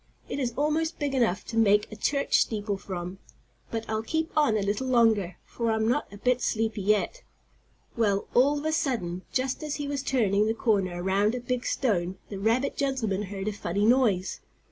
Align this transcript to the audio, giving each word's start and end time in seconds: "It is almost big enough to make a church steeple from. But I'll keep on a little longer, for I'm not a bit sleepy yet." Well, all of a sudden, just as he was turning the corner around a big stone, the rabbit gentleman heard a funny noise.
"It 0.27 0.39
is 0.39 0.55
almost 0.57 0.97
big 0.97 1.13
enough 1.13 1.45
to 1.45 1.57
make 1.57 1.91
a 1.91 1.95
church 1.95 2.41
steeple 2.41 2.75
from. 2.75 3.19
But 3.69 3.87
I'll 3.87 4.01
keep 4.01 4.31
on 4.35 4.57
a 4.57 4.63
little 4.63 4.87
longer, 4.87 5.37
for 5.45 5.69
I'm 5.69 5.87
not 5.87 6.11
a 6.11 6.17
bit 6.17 6.41
sleepy 6.41 6.81
yet." 6.81 7.21
Well, 7.95 8.27
all 8.33 8.57
of 8.57 8.65
a 8.65 8.71
sudden, 8.71 9.21
just 9.31 9.61
as 9.61 9.75
he 9.75 9.87
was 9.87 10.01
turning 10.01 10.47
the 10.47 10.55
corner 10.55 11.03
around 11.03 11.35
a 11.35 11.39
big 11.39 11.67
stone, 11.67 12.17
the 12.29 12.39
rabbit 12.39 12.75
gentleman 12.75 13.21
heard 13.29 13.47
a 13.47 13.51
funny 13.53 13.85
noise. 13.85 14.39